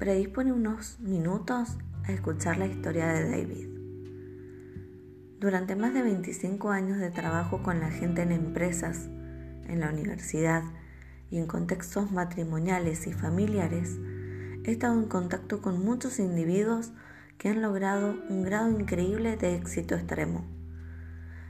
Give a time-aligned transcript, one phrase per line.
[0.00, 3.68] predispone unos minutos a escuchar la historia de David.
[5.38, 9.10] Durante más de 25 años de trabajo con la gente en empresas,
[9.68, 10.62] en la universidad
[11.30, 13.98] y en contextos matrimoniales y familiares,
[14.64, 16.92] he estado en contacto con muchos individuos
[17.36, 20.46] que han logrado un grado increíble de éxito extremo,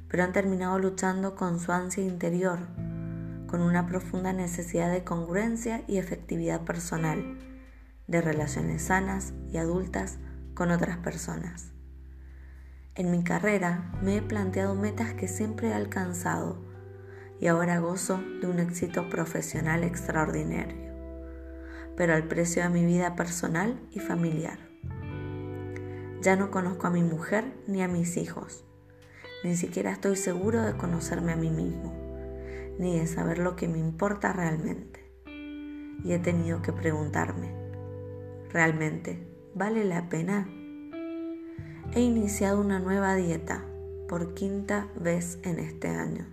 [0.08, 2.58] pero han terminado luchando con su ansia interior,
[3.46, 7.38] con una profunda necesidad de congruencia y efectividad personal,
[8.10, 10.18] de relaciones sanas y adultas
[10.54, 11.70] con otras personas.
[12.96, 16.60] En mi carrera me he planteado metas que siempre he alcanzado
[17.38, 20.92] y ahora gozo de un éxito profesional extraordinario,
[21.96, 24.58] pero al precio de mi vida personal y familiar.
[26.20, 28.64] Ya no conozco a mi mujer ni a mis hijos.
[29.44, 31.94] Ni siquiera estoy seguro de conocerme a mí mismo,
[32.78, 35.10] ni de saber lo que me importa realmente.
[36.04, 37.59] Y he tenido que preguntarme,
[38.52, 40.48] ¿realmente vale la pena?
[41.94, 43.64] He iniciado una nueva dieta
[44.08, 46.26] por quinta vez en este año.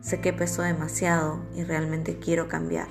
[0.00, 2.88] Sé que peso demasiado y realmente quiero cambiar.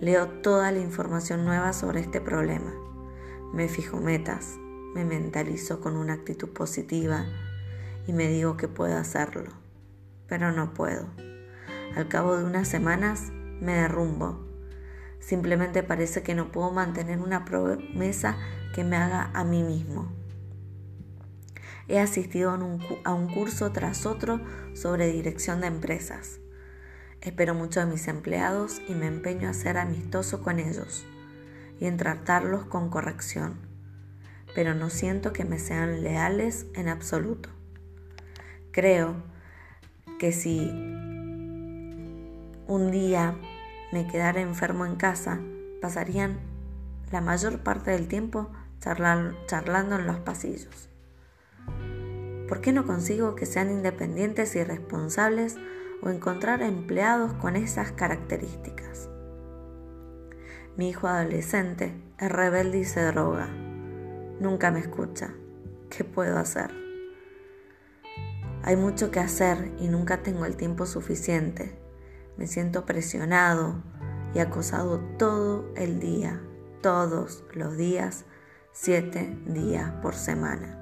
[0.00, 2.72] Leo toda la información nueva sobre este problema
[3.54, 4.56] me fijo metas,
[4.94, 7.24] me mentalizo con una actitud positiva
[8.04, 9.52] y me digo que puedo hacerlo,
[10.26, 11.06] pero no puedo.
[11.94, 14.44] Al cabo de unas semanas me derrumbo.
[15.24, 18.36] Simplemente parece que no puedo mantener una promesa
[18.74, 20.12] que me haga a mí mismo.
[21.88, 24.40] He asistido a un, curso tras otro
[24.74, 26.40] sobre dirección de empresas.
[27.22, 31.06] Espero mucho de mis empleados y me empeño a ser amistoso con ellos
[31.80, 33.54] y en tratarlos con corrección,
[34.54, 37.48] pero no siento que me sean leales en absoluto.
[38.72, 39.22] Creo
[40.18, 40.68] que si
[42.66, 43.36] un día
[43.92, 45.40] me quedara enfermo en casa,
[45.80, 46.38] pasarían
[47.12, 48.50] la mayor parte del tiempo
[48.80, 50.88] charlando en los pasillos.
[52.48, 55.56] ¿Por qué no consigo que sean independientes y responsables
[56.02, 59.08] o encontrar empleados con esas características?
[60.76, 63.46] Mi hijo adolescente es rebelde y se droga.
[64.40, 65.32] Nunca me escucha.
[65.88, 66.70] ¿Qué puedo hacer?
[68.62, 71.83] Hay mucho que hacer y nunca tengo el tiempo suficiente.
[72.36, 73.82] Me siento presionado
[74.34, 76.40] y acosado todo el día,
[76.82, 78.24] todos los días,
[78.72, 80.80] siete días por semana.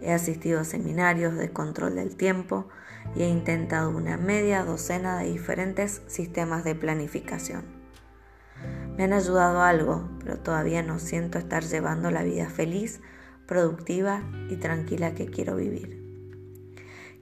[0.00, 2.68] He asistido a seminarios de control del tiempo
[3.14, 7.64] y he intentado una media docena de diferentes sistemas de planificación.
[8.96, 13.00] Me han ayudado algo, pero todavía no siento estar llevando la vida feliz,
[13.46, 16.00] productiva y tranquila que quiero vivir.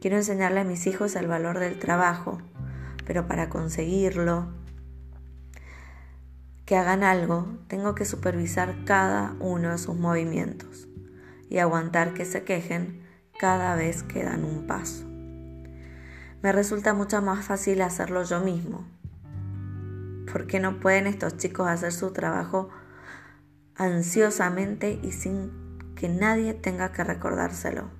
[0.00, 2.39] Quiero enseñarle a mis hijos el valor del trabajo,
[3.10, 4.47] pero para conseguirlo,
[6.65, 10.87] que hagan algo, tengo que supervisar cada uno de sus movimientos
[11.48, 13.03] y aguantar que se quejen
[13.37, 15.06] cada vez que dan un paso.
[16.41, 18.87] Me resulta mucho más fácil hacerlo yo mismo,
[20.32, 22.69] ¿Por qué no pueden estos chicos hacer su trabajo
[23.75, 25.50] ansiosamente y sin
[25.97, 27.91] que nadie tenga que recordárselo?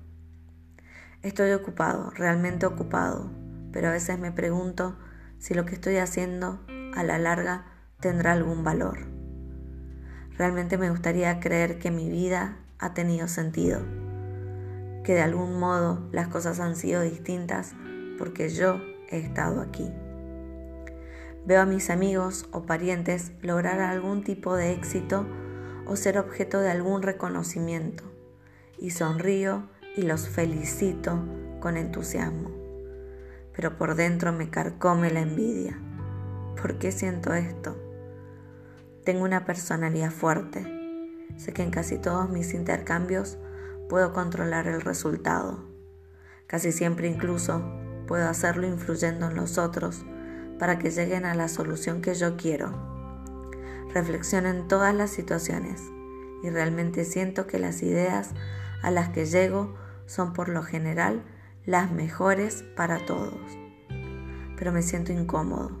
[1.21, 3.40] Estoy ocupado, realmente ocupado,
[3.71, 4.97] pero a veces me pregunto
[5.39, 6.59] si lo que estoy haciendo
[6.95, 7.65] a la larga
[7.99, 8.99] tendrá algún valor.
[10.37, 13.79] Realmente me gustaría creer que mi vida ha tenido sentido,
[15.03, 17.73] que de algún modo las cosas han sido distintas
[18.17, 19.91] porque yo he estado aquí.
[21.45, 25.25] Veo a mis amigos o parientes lograr algún tipo de éxito
[25.87, 28.03] o ser objeto de algún reconocimiento
[28.79, 31.19] y sonrío y los felicito
[31.59, 32.60] con entusiasmo.
[33.55, 35.79] Pero por dentro me carcome la envidia.
[36.61, 37.77] ¿Por qué siento esto?
[39.03, 40.65] Tengo una personalidad fuerte.
[41.37, 43.37] Sé que en casi todos mis intercambios
[43.89, 45.65] puedo controlar el resultado.
[46.47, 47.63] Casi siempre incluso
[48.07, 50.05] puedo hacerlo influyendo en los otros
[50.59, 52.71] para que lleguen a la solución que yo quiero.
[53.93, 55.81] Reflexiono en todas las situaciones
[56.43, 58.31] y realmente siento que las ideas
[58.81, 59.73] a las que llego
[60.05, 61.23] son por lo general
[61.65, 63.39] las mejores para todos.
[64.57, 65.71] Pero me siento incómodo.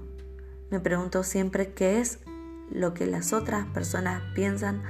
[0.69, 2.19] Me pregunto siempre qué es
[2.69, 4.83] lo que las otras personas piensan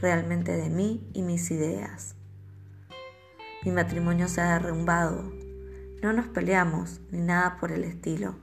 [0.00, 2.14] realmente de mí y mis ideas.
[3.64, 5.32] Mi matrimonio se ha derrumbado.
[6.02, 8.34] No nos peleamos ni nada por el estilo.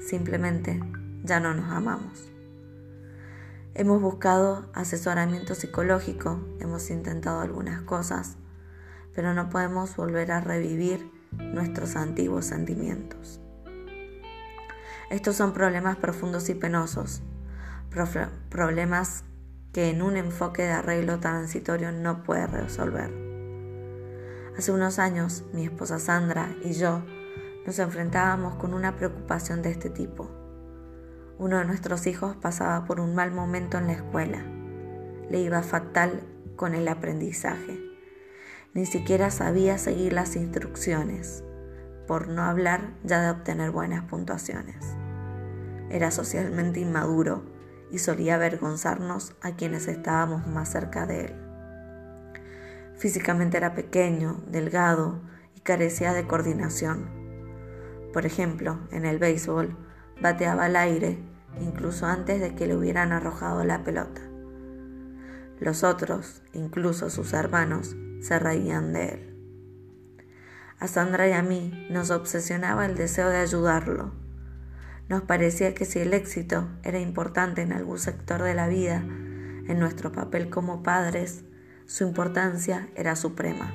[0.00, 0.80] Simplemente
[1.22, 2.28] ya no nos amamos.
[3.74, 8.36] Hemos buscado asesoramiento psicológico, hemos intentado algunas cosas,
[9.14, 13.40] pero no podemos volver a revivir nuestros antiguos sentimientos.
[15.10, 17.22] Estos son problemas profundos y penosos,
[18.50, 19.24] problemas
[19.72, 23.12] que en un enfoque de arreglo transitorio no puede resolver.
[24.56, 27.02] Hace unos años, mi esposa Sandra y yo
[27.66, 30.30] nos enfrentábamos con una preocupación de este tipo.
[31.38, 34.44] Uno de nuestros hijos pasaba por un mal momento en la escuela.
[35.28, 36.22] Le iba fatal
[36.56, 37.93] con el aprendizaje.
[38.74, 41.44] Ni siquiera sabía seguir las instrucciones,
[42.08, 44.84] por no hablar ya de obtener buenas puntuaciones.
[45.90, 47.44] Era socialmente inmaduro
[47.92, 51.34] y solía avergonzarnos a quienes estábamos más cerca de él.
[52.96, 55.20] Físicamente era pequeño, delgado
[55.54, 57.08] y carecía de coordinación.
[58.12, 59.76] Por ejemplo, en el béisbol,
[60.20, 61.18] bateaba al aire
[61.60, 64.20] incluso antes de que le hubieran arrojado la pelota.
[65.60, 67.94] Los otros, incluso sus hermanos,
[68.24, 69.34] se reían de él.
[70.78, 74.12] A Sandra y a mí nos obsesionaba el deseo de ayudarlo.
[75.10, 79.04] Nos parecía que si el éxito era importante en algún sector de la vida,
[79.68, 81.44] en nuestro papel como padres,
[81.84, 83.74] su importancia era suprema.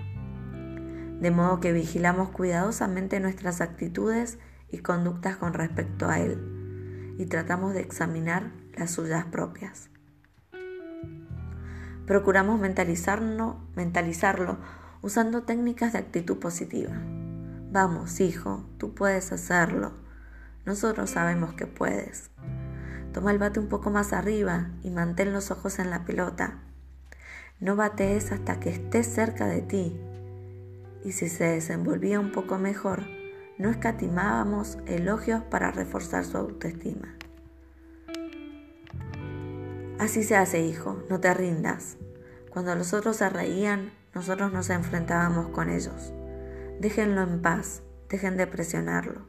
[1.21, 4.39] De modo que vigilamos cuidadosamente nuestras actitudes
[4.71, 9.88] y conductas con respecto a él y tratamos de examinar las suyas propias.
[12.09, 14.57] Procuramos mentalizarlo, mentalizarlo
[15.03, 16.93] usando técnicas de actitud positiva.
[17.71, 19.91] Vamos, hijo, tú puedes hacerlo.
[20.65, 22.31] Nosotros sabemos que puedes.
[23.13, 26.57] Toma el bate un poco más arriba y mantén los ojos en la pelota.
[27.59, 30.01] No batees hasta que estés cerca de ti.
[31.05, 33.03] Y si se desenvolvía un poco mejor,
[33.59, 37.19] no escatimábamos elogios para reforzar su autoestima.
[39.99, 41.97] Así se hace, hijo, no te rindas.
[42.51, 46.13] Cuando los otros se reían, nosotros nos enfrentábamos con ellos.
[46.79, 49.25] Déjenlo en paz, dejen de presionarlo.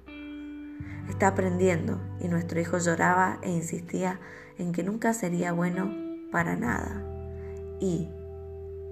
[1.08, 4.20] Está aprendiendo y nuestro hijo lloraba e insistía
[4.58, 5.93] en que nunca sería bueno
[6.31, 7.02] para nada
[7.81, 8.08] y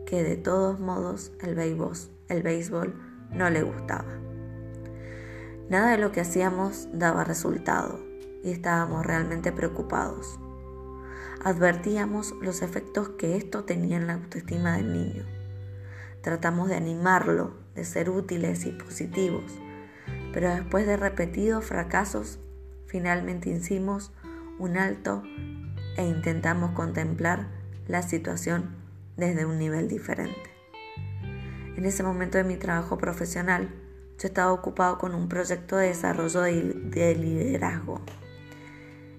[0.04, 1.92] que de todos modos el béisbol,
[2.26, 3.00] el béisbol
[3.30, 4.18] no le gustaba.
[5.70, 8.00] Nada de lo que hacíamos daba resultado
[8.42, 10.40] y estábamos realmente preocupados
[11.44, 15.24] advertíamos los efectos que esto tenía en la autoestima del niño.
[16.20, 19.44] Tratamos de animarlo, de ser útiles y positivos,
[20.32, 22.38] pero después de repetidos fracasos,
[22.86, 24.12] finalmente hicimos
[24.58, 25.22] un alto
[25.96, 27.48] e intentamos contemplar
[27.86, 28.76] la situación
[29.16, 30.50] desde un nivel diferente.
[31.76, 33.68] En ese momento de mi trabajo profesional,
[34.18, 38.00] yo estaba ocupado con un proyecto de desarrollo de liderazgo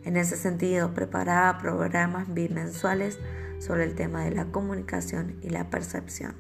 [0.04, 3.20] en ese sentido, preparaba programas bimensuales
[3.60, 6.36] sobre el tema de la comunicación y la percepción.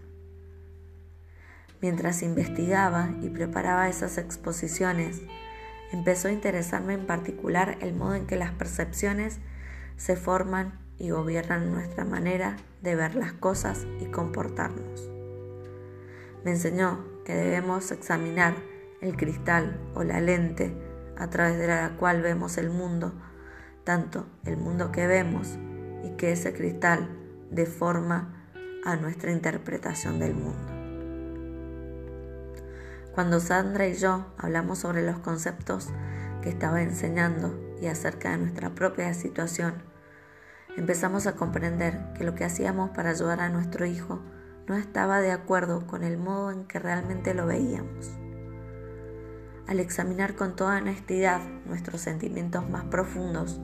[1.81, 5.21] Mientras investigaba y preparaba esas exposiciones,
[5.91, 9.39] empezó a interesarme en particular el modo en que las percepciones
[9.97, 15.09] se forman y gobiernan nuestra manera de ver las cosas y comportarnos.
[16.43, 18.55] Me enseñó que debemos examinar
[19.01, 20.73] el cristal o la lente
[21.17, 23.13] a través de la cual vemos el mundo
[23.83, 25.57] tanto el mundo que vemos
[26.03, 27.09] y que ese cristal
[27.51, 28.47] deforma
[28.85, 30.79] a nuestra interpretación del mundo.
[33.13, 35.89] Cuando Sandra y yo hablamos sobre los conceptos
[36.41, 39.73] que estaba enseñando y acerca de nuestra propia situación,
[40.77, 44.21] empezamos a comprender que lo que hacíamos para ayudar a nuestro hijo
[44.67, 48.11] no estaba de acuerdo con el modo en que realmente lo veíamos.
[49.67, 53.59] Al examinar con toda honestidad nuestros sentimientos más profundos,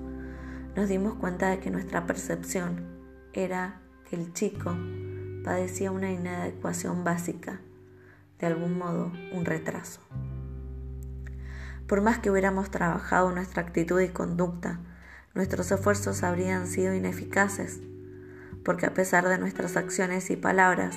[0.76, 2.86] nos dimos cuenta de que nuestra percepción
[3.34, 4.76] era que el chico
[5.44, 7.62] padecía una inadecuación básica,
[8.40, 10.02] de algún modo un retraso.
[11.88, 14.80] Por más que hubiéramos trabajado nuestra actitud y conducta,
[15.34, 17.80] nuestros esfuerzos habrían sido ineficaces,
[18.64, 20.96] porque a pesar de nuestras acciones y palabras,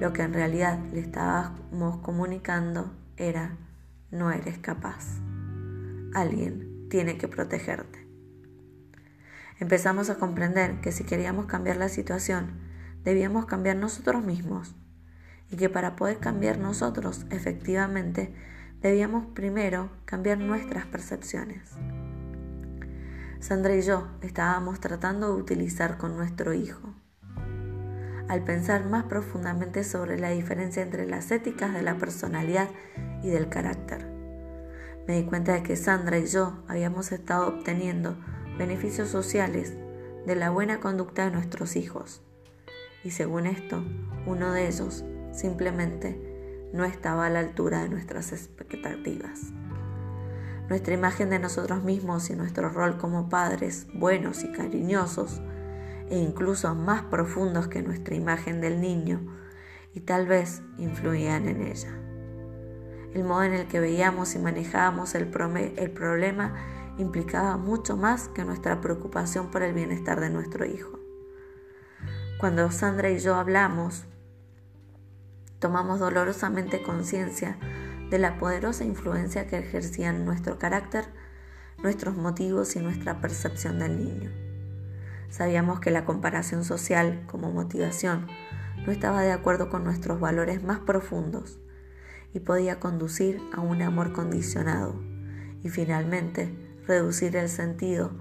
[0.00, 3.56] lo que en realidad le estábamos comunicando era
[4.10, 5.20] no eres capaz.
[6.14, 8.01] Alguien tiene que protegerte.
[9.62, 12.50] Empezamos a comprender que si queríamos cambiar la situación,
[13.04, 14.74] debíamos cambiar nosotros mismos
[15.52, 18.34] y que para poder cambiar nosotros efectivamente,
[18.80, 21.62] debíamos primero cambiar nuestras percepciones.
[23.38, 26.92] Sandra y yo estábamos tratando de utilizar con nuestro hijo.
[28.26, 32.68] Al pensar más profundamente sobre la diferencia entre las éticas de la personalidad
[33.22, 34.10] y del carácter,
[35.06, 38.16] me di cuenta de que Sandra y yo habíamos estado obteniendo
[38.58, 39.74] beneficios sociales
[40.26, 42.22] de la buena conducta de nuestros hijos.
[43.04, 43.82] Y según esto,
[44.26, 49.40] uno de ellos simplemente no estaba a la altura de nuestras expectativas.
[50.68, 55.40] Nuestra imagen de nosotros mismos y nuestro rol como padres buenos y cariñosos
[56.08, 59.20] e incluso más profundos que nuestra imagen del niño
[59.94, 61.90] y tal vez influían en ella.
[63.14, 65.30] El modo en el que veíamos y manejábamos el,
[65.76, 66.54] el problema
[66.98, 70.98] implicaba mucho más que nuestra preocupación por el bienestar de nuestro hijo.
[72.38, 74.04] Cuando Sandra y yo hablamos,
[75.58, 77.56] tomamos dolorosamente conciencia
[78.10, 81.06] de la poderosa influencia que ejercían nuestro carácter,
[81.82, 84.30] nuestros motivos y nuestra percepción del niño.
[85.30, 88.26] Sabíamos que la comparación social como motivación
[88.84, 91.58] no estaba de acuerdo con nuestros valores más profundos
[92.34, 95.00] y podía conducir a un amor condicionado
[95.62, 98.12] y finalmente reducir el sentido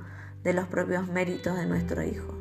[0.43, 2.37] de los propios méritos de nuestro hijo.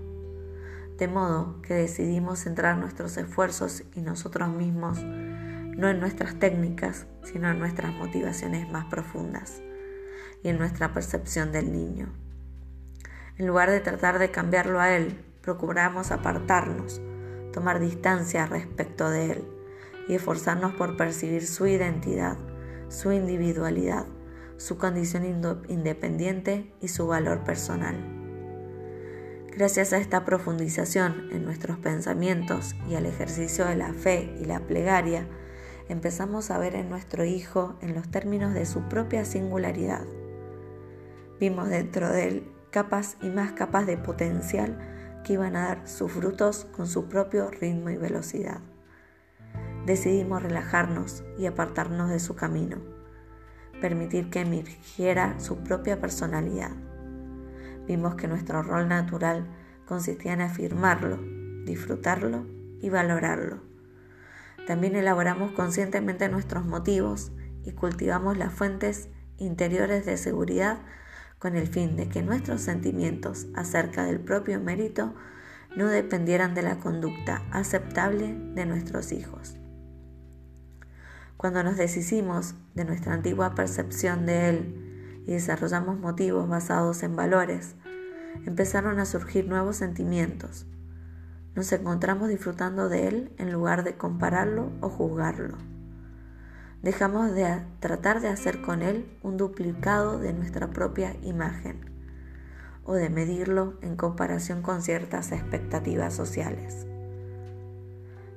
[0.99, 7.51] De modo que decidimos centrar nuestros esfuerzos y nosotros mismos no en nuestras técnicas, sino
[7.51, 9.63] en nuestras motivaciones más profundas
[10.43, 12.13] y en nuestra percepción del niño.
[13.39, 17.01] En lugar de tratar de cambiarlo a él, procuramos apartarnos,
[17.53, 19.45] tomar distancia respecto de él
[20.09, 22.37] y esforzarnos por percibir su identidad,
[22.89, 24.05] su individualidad,
[24.61, 25.25] su condición
[25.69, 27.97] independiente y su valor personal.
[29.57, 34.61] Gracias a esta profundización en nuestros pensamientos y al ejercicio de la fe y la
[34.61, 35.27] plegaria,
[35.89, 40.05] empezamos a ver en nuestro Hijo en los términos de su propia singularidad.
[41.41, 44.79] Vimos dentro de él capas y más capas de potencial
[45.25, 48.61] que iban a dar sus frutos con su propio ritmo y velocidad.
[49.87, 53.00] Decidimos relajarnos y apartarnos de su camino,
[53.81, 56.73] permitir que emergiera su propia personalidad.
[57.87, 59.47] Vimos que nuestro rol natural
[59.87, 61.19] consistía en afirmarlo,
[61.65, 62.47] disfrutarlo
[62.81, 63.71] y valorarlo
[64.71, 67.33] también elaboramos conscientemente nuestros motivos
[67.65, 70.79] y cultivamos las fuentes interiores de seguridad
[71.41, 75.13] con el fin de que nuestros sentimientos acerca del propio mérito
[75.77, 79.60] no dependieran de la conducta aceptable de nuestros hijos.
[81.41, 87.77] Cuando nos deshicimos de nuestra antigua percepción de él y desarrollamos motivos basados en valores,
[88.45, 90.67] empezaron a surgir nuevos sentimientos,
[91.55, 95.57] nos encontramos disfrutando de Él en lugar de compararlo o juzgarlo.
[96.83, 101.91] Dejamos de tratar de hacer con Él un duplicado de nuestra propia imagen
[102.85, 106.90] o de medirlo en comparación con ciertas expectativas sociales.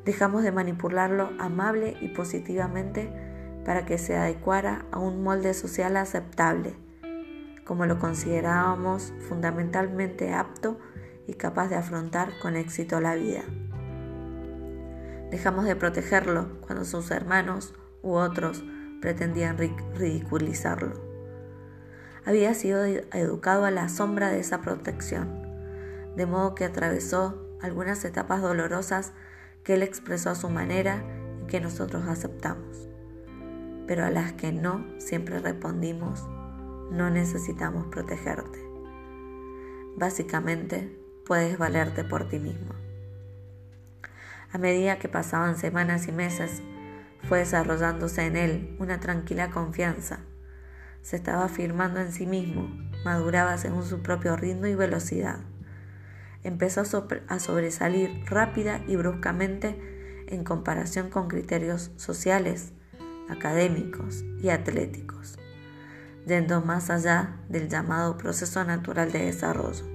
[0.05, 3.12] Dejamos de manipularlo amable y positivamente
[3.65, 6.75] para que se adecuara a un molde social aceptable,
[7.65, 10.77] como lo considerábamos fundamentalmente apto
[11.25, 13.43] y capaz de afrontar con éxito la vida.
[15.31, 18.63] Dejamos de protegerlo cuando sus hermanos u otros
[19.01, 21.01] pretendían ridiculizarlo.
[22.25, 25.41] Había sido educado a la sombra de esa protección,
[26.15, 29.13] de modo que atravesó algunas etapas dolorosas
[29.63, 31.03] que él expresó a su manera
[31.43, 32.89] y que nosotros aceptamos,
[33.88, 36.27] pero a las que no siempre respondimos,
[36.91, 38.60] no necesitamos protegerte.
[39.96, 42.74] Básicamente, puedes valerte por ti mismo.
[44.51, 46.62] A medida que pasaban semanas y meses,
[47.27, 50.20] fue desarrollándose en él una tranquila confianza.
[51.01, 52.70] Se estaba afirmando en sí mismo,
[53.03, 55.39] maduraba según su propio ritmo y velocidad.
[56.43, 56.81] Empezó
[57.27, 62.73] a sobresalir rápida y bruscamente en comparación con criterios sociales,
[63.29, 65.38] académicos y atléticos,
[66.25, 69.85] yendo más allá del llamado proceso natural de desarrollo.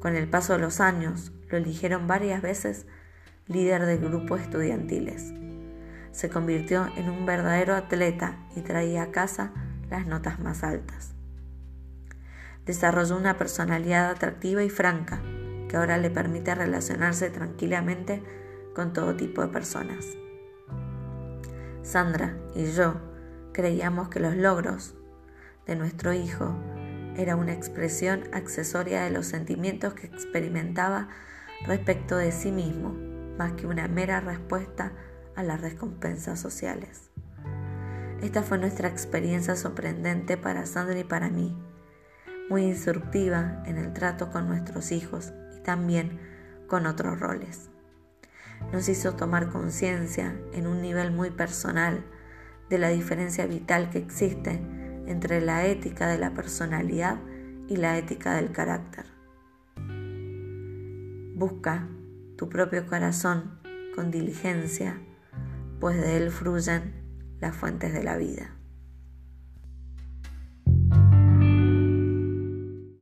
[0.00, 2.86] Con el paso de los años, lo eligieron varias veces
[3.48, 5.32] líder de grupos estudiantiles.
[6.12, 9.52] Se convirtió en un verdadero atleta y traía a casa
[9.90, 11.15] las notas más altas.
[12.66, 15.22] Desarrolló una personalidad atractiva y franca
[15.68, 18.22] que ahora le permite relacionarse tranquilamente
[18.74, 20.04] con todo tipo de personas.
[21.82, 23.00] Sandra y yo
[23.52, 24.94] creíamos que los logros
[25.66, 26.54] de nuestro hijo
[27.16, 31.08] era una expresión accesoria de los sentimientos que experimentaba
[31.66, 32.94] respecto de sí mismo,
[33.38, 34.92] más que una mera respuesta
[35.34, 37.10] a las recompensas sociales.
[38.22, 41.56] Esta fue nuestra experiencia sorprendente para Sandra y para mí,
[42.48, 46.20] muy instructiva en el trato con nuestros hijos y también
[46.66, 47.70] con otros roles.
[48.72, 52.04] Nos hizo tomar conciencia en un nivel muy personal
[52.70, 54.60] de la diferencia vital que existe
[55.06, 57.18] entre la ética de la personalidad
[57.68, 59.06] y la ética del carácter.
[61.34, 61.88] Busca
[62.36, 63.60] tu propio corazón
[63.94, 65.00] con diligencia,
[65.80, 66.94] pues de él fluyen
[67.40, 68.55] las fuentes de la vida.